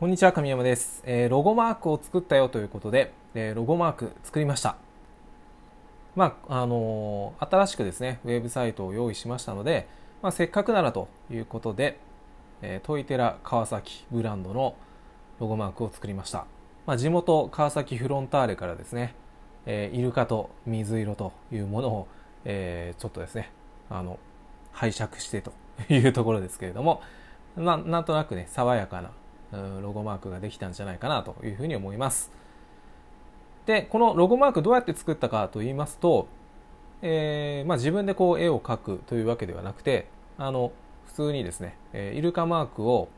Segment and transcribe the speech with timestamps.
[0.00, 4.76] こんにちは、神山です、えーロゴマークを作ったよということで、えーロゴマーク作りました。
[6.16, 9.86] まあ、あのー新しくですね、ウェブサイトを用意しましたので、
[10.22, 12.00] まあ、せっかくならということで、
[12.62, 14.74] えートイテラ川崎ブランドの
[15.38, 16.46] ロゴマークを作りました。
[16.86, 19.14] まあ、地元川崎フロンターレからですね、
[19.66, 22.08] えーイルカと水色というものを、
[22.46, 23.52] えーちょっとですね、
[23.90, 24.18] あの、
[24.72, 25.52] 拝借してと
[25.90, 27.02] いうところですけれども、
[27.54, 29.10] ななんとなくね、爽やかな
[29.52, 32.30] ロゴマークができたんじゃないかなというふうに思います。
[33.66, 36.28] で、このロゴマークどうやって作ったかと言いますと、
[37.02, 40.08] えーまあ、自分でこう絵を描くというわけではなくて、
[40.38, 40.72] あの、
[41.06, 43.08] 普通にですね、イルカマークを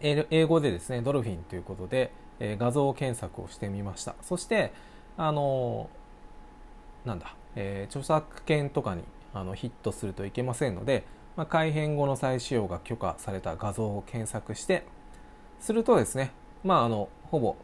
[0.00, 4.14] 英語でですね、ドルフィンということで、え画像検索をしてみました。
[4.22, 4.72] そして、
[5.16, 5.90] あの
[7.04, 9.02] なんだ、えー著作権とかに
[9.34, 11.04] あのヒットするといけませんので、
[11.36, 14.84] まあ、改変後の再使用が許可された画像を検索して
[15.60, 16.32] するとですね、
[16.64, 17.56] まあ、あのほぼ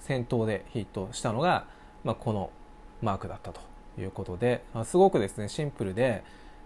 [0.00, 1.66] 先頭でヒットしたのが、
[2.04, 2.50] まあ、この
[3.02, 3.60] マークだったと
[3.98, 6.22] いうことですごくですねシンプルで、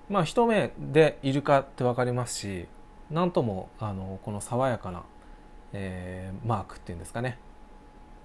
[0.08, 2.66] まあ、一目でイルカって分かりますし
[3.10, 5.02] なんともあのこの爽やかな、
[5.72, 7.38] えーマークっていうんですかね。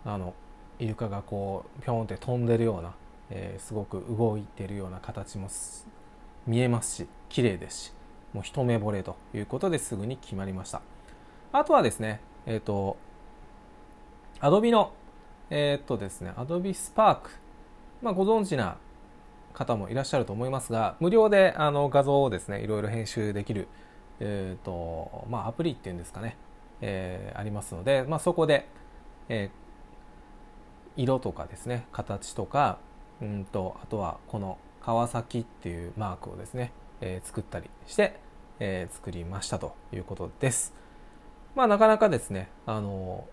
[0.05, 0.33] あの
[0.79, 2.93] イルカがこうピョンって飛んでるような、
[3.29, 5.49] えーすごく動いてるような形も
[6.45, 7.93] 見えますし綺麗ですし
[8.33, 10.81] もう一目惚れということですぐに決まりました。
[11.51, 12.97] あとはですねえっ、と
[14.39, 14.93] Adobe の
[15.51, 17.19] えっ、とですね Adobe Spark
[18.01, 18.77] まあご存知な
[19.53, 23.67] 方もいらっしゃると思いますが無料であの画像をですねいろいろ編集できる
[24.19, 26.37] えっ、とまあアプリっていうんですかね、
[26.81, 28.67] えーありますので、まあ、そこで、
[29.29, 29.67] えー
[30.99, 32.79] 色とかですね形とか
[33.21, 38.19] うんとあとはこの川崎っていうマークをですね、えー作ったりして、
[38.59, 40.86] えー作りましたということです。
[41.57, 43.27] まあなかなかですねあの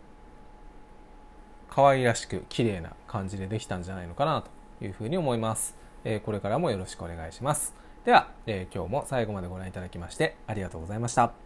[1.69, 4.43] 可愛らしく綺麗な感じでできたんじゃないのかな
[4.81, 7.75] というふうに思います、えーこれからもよろしくお願いします。
[8.07, 11.44] では、えー今日も最後までご覧いただきましてありがとうございました。